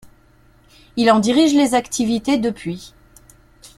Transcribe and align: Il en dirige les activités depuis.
Il 0.97 1.11
en 1.11 1.19
dirige 1.19 1.53
les 1.53 1.75
activités 1.75 2.39
depuis. 2.39 2.95